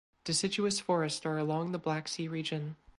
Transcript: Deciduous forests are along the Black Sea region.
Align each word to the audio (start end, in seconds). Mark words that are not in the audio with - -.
Deciduous 0.23 0.79
forests 0.79 1.27
are 1.27 1.37
along 1.37 1.73
the 1.73 1.77
Black 1.77 2.07
Sea 2.07 2.27
region. 2.27 2.75